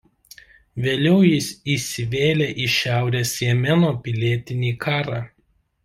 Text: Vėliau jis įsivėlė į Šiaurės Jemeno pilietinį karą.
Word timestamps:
Vėliau 0.85 1.19
jis 1.25 1.49
įsivėlė 1.75 2.49
į 2.65 2.67
Šiaurės 2.79 3.37
Jemeno 3.45 3.95
pilietinį 4.09 4.77
karą. 4.89 5.27